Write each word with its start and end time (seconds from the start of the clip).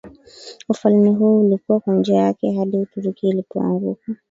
ufalme 0.69 1.09
huo 1.09 1.39
ulikua 1.41 1.79
kwa 1.79 1.95
njia 1.95 2.15
yake 2.21 2.51
hadi 2.53 2.77
Uturuki 2.77 3.29
ilipoanguka 3.29 4.13